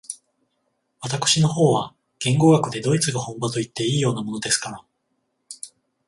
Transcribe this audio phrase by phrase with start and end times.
[0.99, 4.83] 私の方は言語学でドイツが本場といっていいようなものですから、